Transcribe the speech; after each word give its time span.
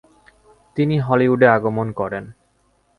তিনি 0.77 0.95
হলিউডে 0.99 1.47
আগমন 1.47 1.87
করেন। 1.91 2.23